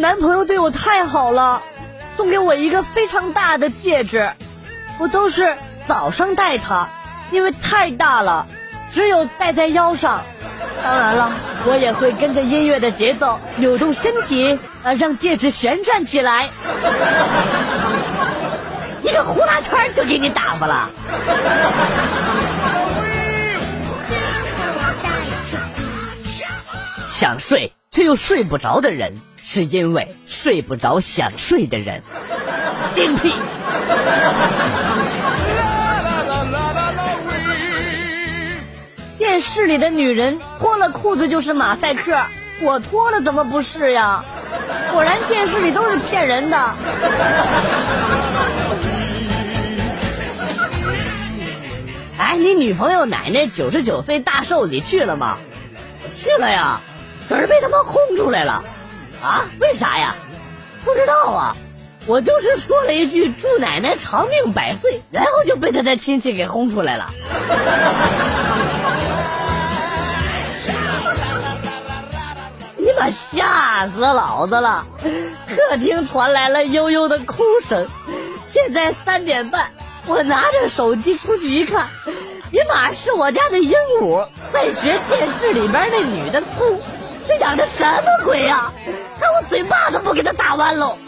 [0.00, 1.60] 男朋友对我太好了，
[2.16, 4.32] 送给我一个非常大的戒指，
[4.98, 5.54] 我都是
[5.86, 6.88] 早上戴它，
[7.30, 8.46] 因为太大了，
[8.90, 10.22] 只有戴在腰上。
[10.82, 11.30] 当然了，
[11.66, 16.48] 我也会跟着音乐的节奏扭动身体，呃，让戒指旋转起来。
[19.04, 20.88] 一个呼啦圈就给你打发了。
[27.06, 32.02] 想睡却又睡不着的人，是因为睡不着想睡的人。
[32.94, 33.32] 精辟。
[39.18, 42.16] 电视里的女人脱了裤子就是马赛克，
[42.62, 44.24] 我脱了怎么不是呀？
[44.92, 46.74] 果然电视里都是骗人的。
[52.16, 55.38] 哎，你女朋友奶奶九十九岁大寿你去了吗？
[56.16, 56.82] 去了呀。
[57.30, 58.64] 可是被他们轰出来了，
[59.22, 59.44] 啊？
[59.60, 60.16] 为啥呀？
[60.84, 61.56] 不知道啊。
[62.06, 67.12] 我就是说了一句祝奶奶长命百岁，然后就被他的亲戚给轰出来了。
[72.76, 74.84] 你妈吓死老子了！
[75.46, 77.86] 客厅传来了悠悠的哭声。
[78.48, 79.70] 现在三点半，
[80.08, 81.86] 我拿着手机出去一看，
[82.50, 86.82] 你妈是我家的鹦鹉在学电视里边那女的哭。
[87.30, 88.72] 这养的什么鬼呀！
[89.20, 90.96] 看我嘴巴都不给他打弯喽！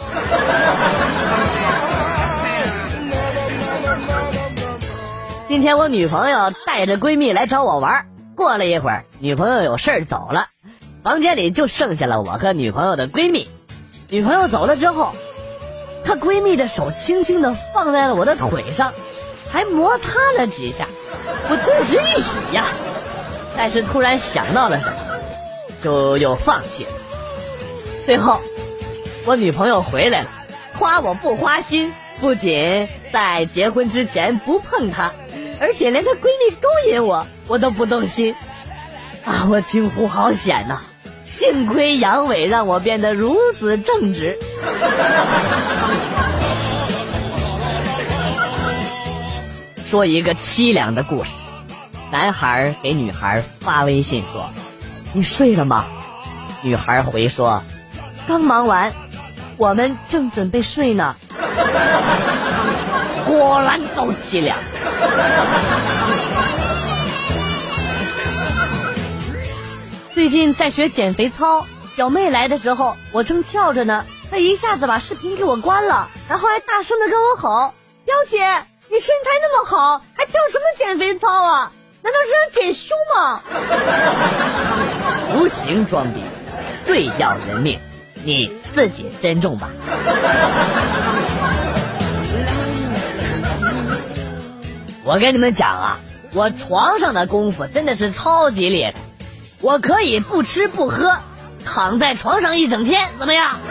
[5.49, 8.05] 今天我女朋友带着闺蜜来找我玩，
[8.37, 10.47] 过了一会儿，女朋友有事儿走了，
[11.03, 13.49] 房间里就剩下了我和女朋友的闺蜜。
[14.07, 15.11] 女朋友走了之后，
[16.05, 18.93] 她闺蜜的手轻轻的放在了我的腿上，
[19.51, 20.07] 还摩擦
[20.37, 20.87] 了几下，
[21.49, 22.63] 我顿时一喜呀！
[23.57, 24.93] 但是突然想到了什么。
[25.83, 26.91] 就又放弃了。
[28.05, 28.39] 最后，
[29.25, 30.29] 我女朋友回来了，
[30.77, 35.11] 夸我不花心，不仅在结婚之前不碰她，
[35.59, 38.33] 而且连她闺蜜勾引我，我都不动心。
[39.25, 39.47] 啊！
[39.49, 40.81] 我惊呼好险呐！
[41.23, 44.37] 幸亏阳痿让我变得如此正直。
[49.85, 51.31] 说一个凄凉的故事：
[52.11, 54.49] 男孩给女孩发微信说。
[55.15, 55.85] 你睡了吗？
[56.63, 57.61] 女孩回说
[58.27, 58.91] ：“刚忙完，
[59.57, 61.15] 我们正准备睡呢。”
[63.27, 64.57] 果然够凄凉。
[70.15, 71.65] 最近在学减肥操，
[71.95, 77.73] 表妹来的时候，我正跳着呢，她一下子把视频给我关了，然后还大声的跟我吼
[78.05, 78.39] ：“表姐，
[78.89, 81.71] 你身材那么好，还跳什么减肥操啊？”
[82.03, 83.41] 难道是要减胸吗？
[85.39, 86.21] 无形装逼，
[86.85, 87.79] 最要人命，
[88.25, 89.69] 你自己珍重吧。
[95.05, 95.99] 我跟你们讲啊，
[96.33, 98.93] 我床上的功夫真的是超级厉害，
[99.61, 101.17] 我可以不吃不喝，
[101.65, 103.55] 躺在床上一整天，怎么样？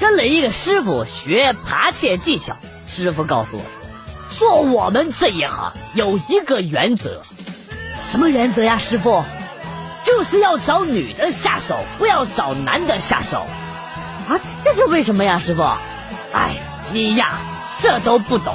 [0.00, 2.56] 跟了一个师傅学扒窃技巧。
[2.86, 3.62] 师傅告诉我，
[4.38, 7.22] 做我们这一行有一个原则，
[8.10, 8.78] 什么原则呀？
[8.78, 9.24] 师傅，
[10.04, 13.46] 就是要找女的下手，不要找男的下手。
[14.28, 15.38] 啊，这是为什么呀？
[15.38, 15.62] 师傅，
[16.32, 16.56] 哎，
[16.92, 17.38] 你呀，
[17.80, 18.54] 这都不懂。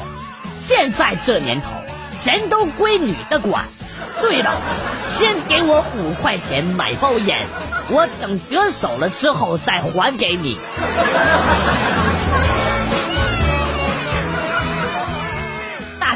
[0.65, 1.69] 现在这年头，
[2.21, 3.65] 钱都归女的管。
[4.19, 4.59] 对了，
[5.17, 7.47] 先给我五块钱买包烟，
[7.89, 10.57] 我等得手了之后再还给你。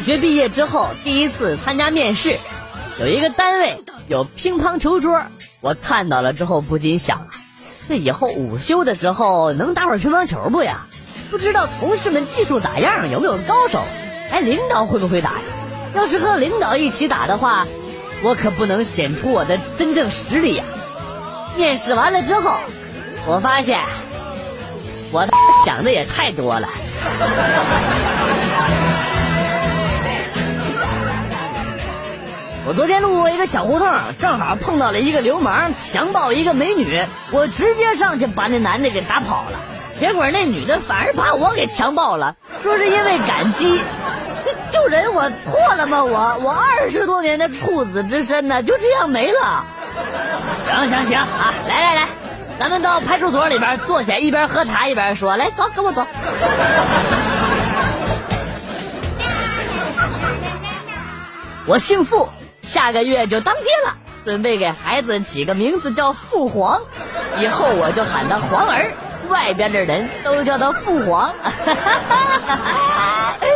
[0.06, 2.38] 学毕业之后，第一次参加面试，
[3.00, 5.19] 有一个单位有乒乓球桌，
[5.62, 7.28] 我看到了之后不禁想，
[7.88, 10.86] 那以后午休的时候能打会乒乓球不呀？
[11.31, 13.81] 不知道同事们技术咋样，有没有高手？
[14.30, 15.42] 哎，领导会不会打呀？
[15.96, 17.66] 要是和领导一起打的话，
[18.22, 20.63] 我可不能显出我的真正实力呀！
[21.57, 22.52] 面试完了之后，
[23.25, 23.80] 我发现
[25.12, 25.28] 我
[25.66, 26.69] 想的也太多了。
[32.67, 33.88] 我昨天路过一个小胡同，
[34.19, 39.59] 正好碰到了一个流氓强暴一个美女，我直接上去把那男的给打跑了。
[40.00, 43.79] 结果那女的反而把我给强暴了，说是因为感激。
[44.44, 46.03] 这救人我错了吗？
[46.06, 49.63] 我我二十多年的处子之身呢，就这样没了？
[50.68, 52.07] 行行行啊，来来来，
[52.59, 55.38] 咱们到派出所里边坐下，一边喝茶一边说。
[55.38, 56.07] 来，走，跟我走。
[61.68, 62.27] 我姓傅。
[62.75, 63.95] 下个月就当爹了，
[64.25, 66.81] 准备给孩子起个名字叫父皇，
[67.39, 68.92] 以后我就喊他皇儿，
[69.30, 71.31] 外边的人都叫他父皇。
[73.39, 73.48] 哎，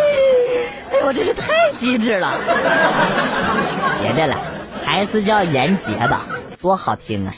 [1.04, 2.32] 我真是太机智了。
[4.02, 4.38] 别的了，
[4.86, 6.22] 孩子叫严杰吧，
[6.62, 7.34] 多好听啊。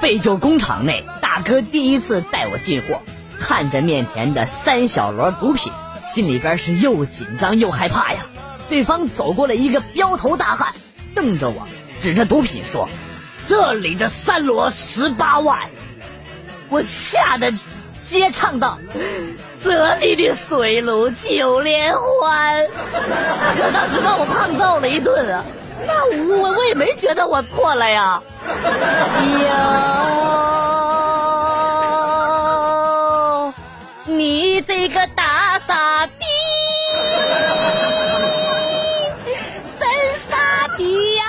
[0.00, 3.02] 废旧工厂内，大哥第一次带我进货，
[3.40, 5.72] 看着面前的三小摞毒品，
[6.12, 8.26] 心里边是又紧张又害怕呀。
[8.68, 10.74] 对方走过来一个彪头大汉，
[11.14, 11.68] 瞪着我，
[12.02, 12.88] 指着毒品说
[13.46, 15.58] ：“这里的三罗十八万。”
[16.68, 17.52] 我吓得
[18.06, 18.78] 接唱道
[19.62, 25.44] ：“这里的水路九连环。”我当时把我胖揍了一顿啊。
[25.86, 28.22] 那我我也没觉得我错了呀，
[29.48, 30.29] 哟，
[35.70, 36.24] 傻逼，
[39.78, 39.88] 真
[40.28, 41.22] 傻逼呀！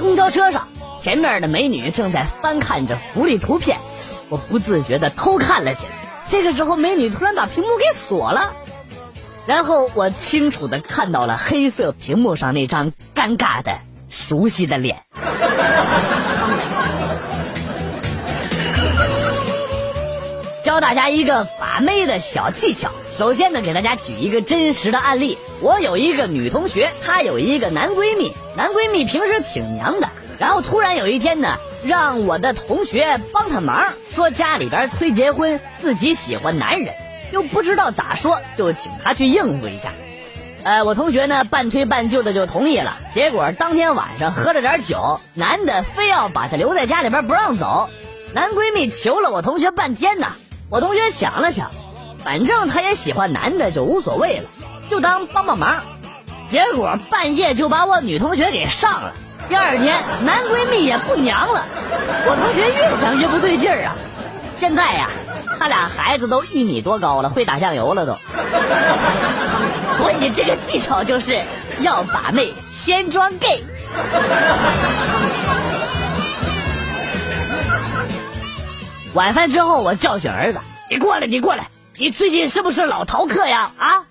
[0.00, 0.68] 公交车上，
[1.02, 3.76] 前面的美女正在翻看着福利图片，
[4.30, 5.92] 我不自觉的偷看了起来。
[6.30, 8.54] 这个时候，美女突然把屏幕给锁了。
[9.46, 15.02] 然后我清楚的看到了黑色屏幕上那张尴尬的、熟悉的脸。
[20.72, 22.92] 教大家一个把妹的小技巧。
[23.18, 25.36] 首先呢，给大家举一个真实的案例。
[25.60, 30.08] 我有一个女同学，她有一个男闺蜜，男闺蜜平时挺娘的。
[30.38, 36.94] 然后突然有一天呢，让我的同学帮他忙，说家里边催结婚，自己喜欢男人。
[37.32, 39.90] 又不知道咋说，就请他去应付一下。
[40.64, 42.96] 呃，我同学呢半推半就的就同意了。
[43.12, 47.90] 结果当天晚上喝了点酒，男的非要把她留在家里边不让走。
[48.32, 50.28] 男闺蜜求了我同学半天呢，
[50.72, 51.70] 我同学想了想，
[52.24, 54.44] 反正他也喜欢男的，就无所谓了，
[54.88, 55.82] 就当帮帮忙。
[56.48, 59.12] 结果半夜就把我女同学给上了。
[59.50, 61.66] 第二天男闺蜜也不娘了，
[62.24, 63.94] 我同学越想越不对劲儿啊。
[64.56, 65.10] 现在呀。
[65.58, 68.16] 他俩孩子都一米多高了，会打酱油了都。
[69.98, 71.40] 所以这个技巧就是
[71.80, 73.62] 要把妹先装 gay。
[79.14, 84.04] 晚饭之后，我教训儿子：“你过来，你过来，你最近是不是老逃课呀？”啊，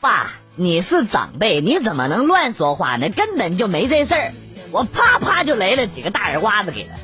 [0.00, 3.08] 爸，你是长辈，你怎么能乱说话呢？
[3.08, 4.32] 根本就没这事儿。
[4.70, 6.94] 我啪啪就来了几个大耳刮子给他。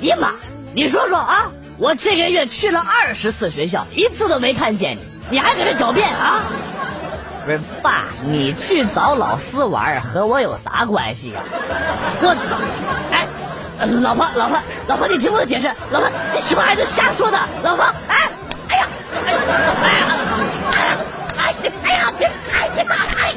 [0.00, 0.32] 哎呀妈，
[0.74, 1.50] 你说说啊！
[1.78, 5.00] 我这个月去了二十次学校，一次都没看见你，
[5.32, 6.42] 你还搁这狡辩啊？
[7.44, 11.40] 不是爸，你去找老师玩和我有啥关系呀？
[12.22, 12.85] 我操！
[13.78, 14.58] 老婆，老婆，
[14.88, 18.28] 老婆，你听我解释，老婆，这熊孩子瞎说的，老婆，哎，
[18.68, 18.88] 哎呀，
[19.26, 19.38] 哎呀，
[19.82, 20.16] 哎呀，
[21.36, 23.34] 哎呀，哎呀，别，哎，别打，哎。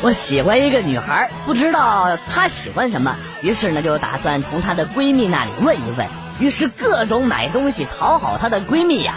[0.00, 6.06] 我喜欢一个女孩，不知道她喜欢什么，于是呢就打算从她的闺蜜那里问一问，
[6.38, 9.14] 于是各种买东西讨好她的闺蜜呀。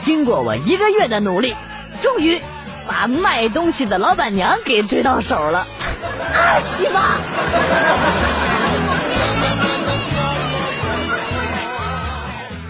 [0.00, 1.56] 经过我一个月的努力，
[2.02, 2.40] 终于
[2.90, 5.60] 把卖东西的老板娘给追到手了。
[6.34, 7.18] 啊，西吧！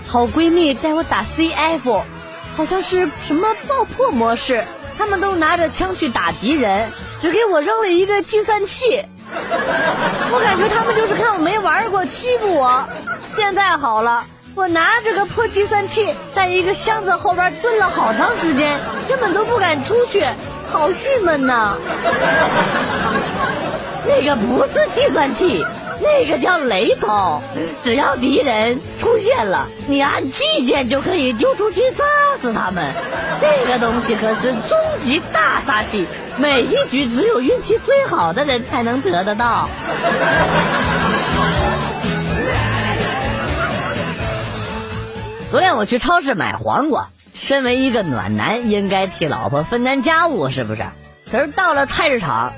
[0.06, 2.02] 好闺蜜带我打 CF，
[2.54, 4.62] 好像是什么爆破模式，
[4.98, 6.90] 他们都拿着枪去打敌人。
[7.22, 12.84] 只给我扔了一个计算器，我感觉他们就是看我没玩过欺负我。
[13.26, 14.24] 现在好了，
[14.54, 18.78] 我拿着个破计算器在一个箱子后边蹲了好长时间，
[19.08, 20.26] 根本都不敢出去，
[20.66, 21.76] 好郁闷呐。
[24.06, 25.64] 那个不是计算器。
[26.02, 27.42] 那个叫雷包，
[27.84, 32.04] 只要敌人出现了，你按 G 键就可以丢出去炸
[32.40, 32.94] 死他们。
[33.38, 36.06] 这个东西可是终极大杀器，
[36.38, 39.68] 每一局只有运气最好的人才能得得到。
[45.50, 50.84] 昨天我去超市买黄瓜，身为一个暖男，应该替老婆分担家务，是不是？
[51.28, 52.52] 可是到了菜市场，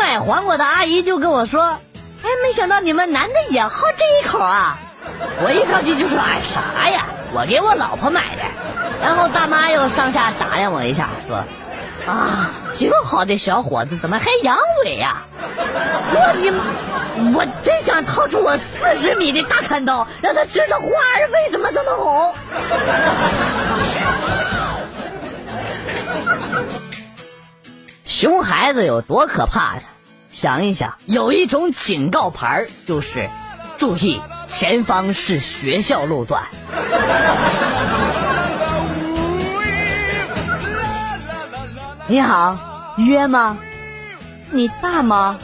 [0.00, 1.62] 卖黄瓜的阿姨就跟我说。
[1.62, 4.78] 哎，没想到你们男的也好这一口啊！
[5.44, 7.06] 我一着急就说：“哎，啥呀？
[7.34, 8.42] 我给我老婆买的。”
[9.00, 11.44] 然后大妈又上下打量我一下，说
[12.06, 16.50] ：“啊，这么好的小伙子，怎么还阳痿呀？”我你，
[17.34, 22.34] 我真想掏出我四十米的大砍刀，让他知道花儿为什么这么红。
[28.04, 29.82] 熊孩子有多可怕呢？
[30.30, 33.28] 想一想，有一种警告牌就是
[33.78, 36.44] 注意，前方是学校路段。
[42.06, 42.58] 你好，
[42.98, 43.56] 约吗？
[44.50, 45.38] 你大吗？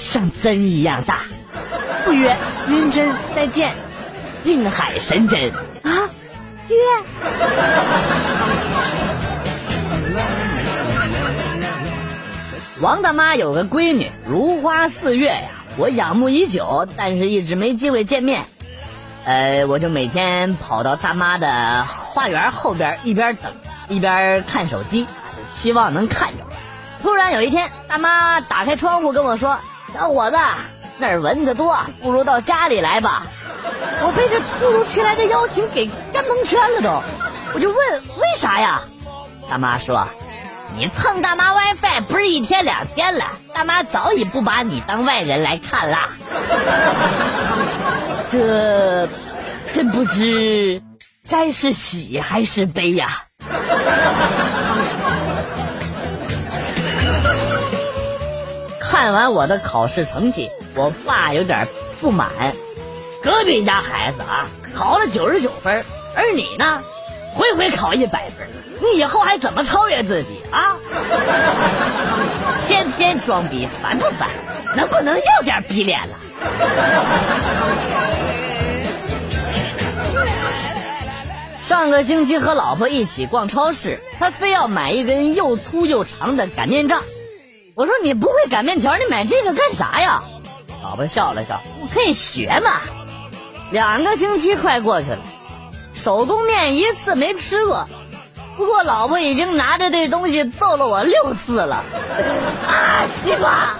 [0.00, 1.20] 像针一样大。
[2.04, 2.36] 不约，
[2.68, 3.72] 晕针，再见。
[4.42, 5.52] 定海神针
[5.84, 6.10] 啊，
[6.68, 6.76] 约。
[12.80, 18.42] 王大妈有个闺女，如花似月呀，我仰慕已久，但是一直没机会见面。
[19.24, 23.52] 呃，我就每天跑到大妈的花园后边，一边等
[23.86, 25.06] 一边看手机，
[25.52, 26.44] 希望能看着。
[27.02, 29.58] 突然有一天，大妈打开窗户跟我说
[29.92, 30.36] ：“小伙子，
[30.98, 33.22] 那儿蚊子多，不如到家里来吧。”
[34.04, 37.02] 我被这突如其来的邀请给干蒙圈了都，
[37.54, 37.78] 我就问
[38.18, 38.82] 为啥呀？
[39.48, 40.08] 大妈说
[40.76, 46.10] ：“你蹭大妈 WiFi 不是一天两天了，大妈早已不把你当外人来看啦。”
[48.30, 49.08] 这
[49.72, 50.82] 真不知
[51.28, 53.24] 该是喜还是悲呀。
[58.92, 61.66] 看完我的考试成绩，我爸有点
[62.02, 62.28] 不满。
[63.22, 64.46] 隔壁家孩子啊，
[64.76, 65.82] 考了九十九分，
[66.14, 66.82] 而你呢，
[67.34, 68.46] 回回考一百分，
[68.82, 70.76] 你以后还怎么超越自己啊？
[72.68, 74.28] 天天装逼，烦不烦？
[74.76, 76.14] 能不能要点逼脸了？
[81.64, 87.02] 上个星期和老婆一起逛超市，他非要买一根又粗又长的擀面杖。
[87.74, 90.22] 我说你不会擀面条，你买这个干啥呀？
[90.82, 92.80] 老婆笑了笑，我可以学嘛。
[93.70, 95.20] 两个星期快过去了，
[95.94, 97.88] 手工面一次没吃过。
[98.58, 101.82] 不过老婆已经拿着这东西揍了我六次了。
[102.68, 103.70] 啊，西瓜！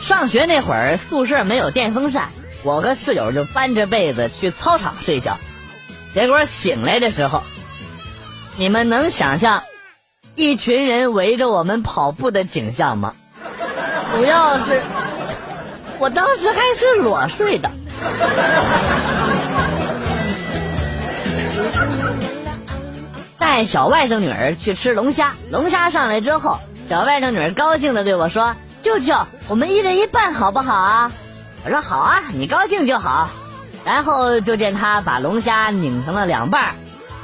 [0.00, 2.28] 上学那会儿，宿舍没有电风扇，
[2.62, 5.38] 我和室友就搬着被子去操场睡觉。
[6.14, 7.42] 结果醒来的时候，
[8.56, 9.62] 你们能想象
[10.34, 13.14] 一群人围着我们跑步的景象吗？
[14.14, 14.82] 主要是，
[15.98, 17.70] 我当时还是裸睡的。
[23.38, 31.10] 带小外甥女儿去吃龙虾，龙虾上来之后，小外甥女儿高兴的对我说：“舅舅，我们一人一半好不好啊？”
[31.64, 33.28] 我说：“好啊，你高兴就好。”
[33.84, 36.74] 然后就见他把龙虾拧成了两半，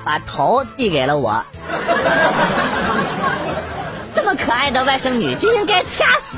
[0.05, 1.45] 把头递给了我。
[4.15, 6.37] 这么可爱的外甥女就应该掐死。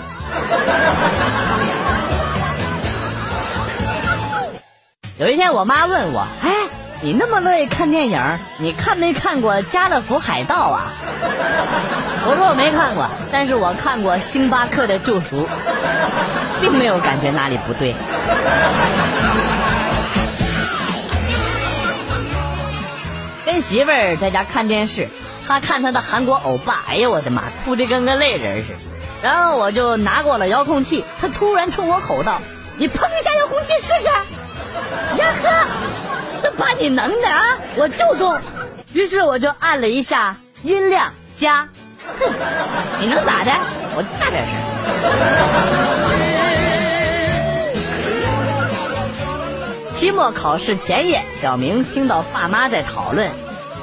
[5.19, 6.51] 有一天，我妈问我：“哎，
[7.03, 8.21] 你那么乐意看电影，
[8.59, 10.93] 你看没看过《家乐福海盗》啊？”
[12.27, 15.43] 我说我没看过，但是我看过《星巴克的救赎》，
[16.61, 17.95] 并没有感觉哪里不对。
[23.51, 25.09] 跟媳妇儿在家看电视，
[25.45, 28.79] 她看她的韩国欧巴，哎呀我的妈，哭的跟个泪人似的。
[29.25, 32.41] 然后我就拿过了遥控器，他突然冲我吼道
[32.79, 34.05] ：“你碰一下遥控器试试！”
[35.19, 35.67] 呀呵，
[36.45, 37.59] 这把你能的啊！
[37.75, 38.39] 我就中，
[38.93, 41.69] 于是我就按了一下音量加。
[42.21, 42.33] 哼，
[43.01, 43.51] 你能咋的？
[43.97, 45.90] 我大点声。
[50.01, 53.31] 期末考试前夜，小明听到爸妈在讨论，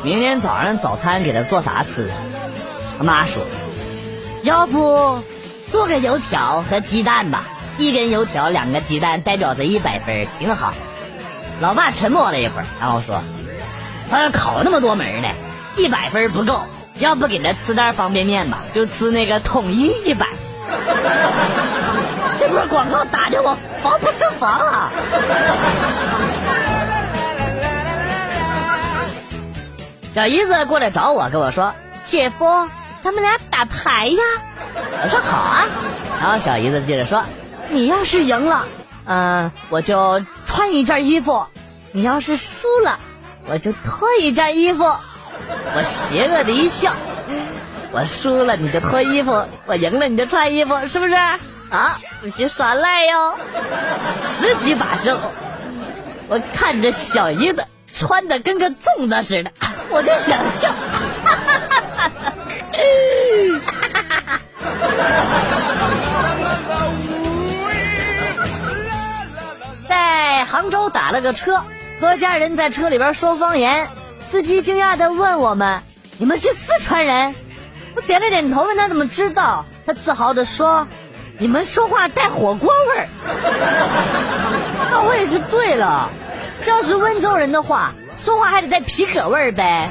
[0.02, 2.10] 明天早上早餐给他做啥吃？
[2.98, 3.44] 他妈说。
[4.42, 5.22] 要不
[5.72, 7.44] 做个油条和鸡蛋吧，
[7.78, 10.74] 一根油条两个鸡蛋代表着一百分，挺好。
[11.62, 13.22] 老爸沉默了一会儿，然后说
[14.10, 15.28] ：“他考那么多门呢，
[15.76, 16.64] 一百分不够，
[16.98, 18.64] 要不给他吃袋方便面吧？
[18.74, 20.26] 就吃那个统一一百。”
[22.48, 24.90] 这波广告打的我防不胜防啊！
[30.16, 31.74] 小姨子过来找我，跟我说
[32.06, 32.70] ：“姐夫。”
[33.04, 34.24] 咱们俩打牌呀！
[35.04, 35.66] 我说好啊。
[36.22, 37.26] 然后小姨子接着说
[37.70, 38.66] ：“你要是赢了，
[39.06, 41.48] 嗯，我就穿一件衣服；
[41.92, 42.98] 你要是输了，
[43.48, 44.86] 我就脱一件衣服。”
[45.76, 46.94] 我邪恶的一笑
[47.92, 51.14] ：“我输了你就脱衣服，我赢了你就穿衣服，是不是？”
[51.70, 53.36] 啊，不许耍赖哟！
[54.22, 55.32] 十几把之后，
[56.30, 59.52] 我看着小姨子穿的跟个粽子似的，
[59.90, 60.72] 我就想笑。
[69.90, 71.62] 在杭州打了个车，
[72.00, 73.90] 和家人在车里边说方言，
[74.30, 75.82] 司机惊讶的问我们
[76.18, 77.36] ：“你们是四川人？”
[77.96, 80.88] 我点了点头，问他怎么知道，他自豪的说
[81.40, 83.08] ：“你们说话带火锅味儿。
[84.90, 86.10] ”那我也是醉了，
[86.66, 87.92] 这要是温州人的话，
[88.24, 89.90] 说话还得带皮革味儿呗。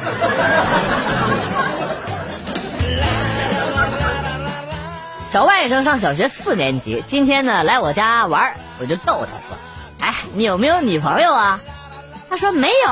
[5.30, 9.56] 小外甥上小学四年级，今天呢来我家玩，我就逗他说
[10.00, 11.60] ：“哎，你有没有女朋友啊？”
[12.28, 12.90] 他说没有。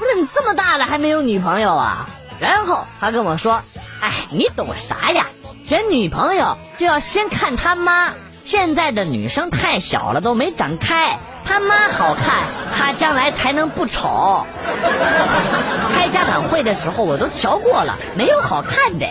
[0.00, 2.08] 我说你这么大了还没有女朋友啊？
[2.40, 3.60] 然后他跟我说
[4.00, 5.26] ：“哎，你懂啥呀？
[5.68, 8.14] 选女朋友就要先看他妈。
[8.42, 12.44] 现在的女生太小了，都没长开，他妈好看，
[12.74, 14.46] 他将来才能不丑。
[15.92, 19.06] 开家长会的时候我都瞧过了，没有好看的。”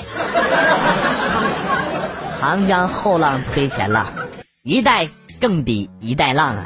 [2.42, 4.08] 长江后浪推前浪，
[4.64, 5.08] 一代
[5.40, 6.66] 更比一代浪啊！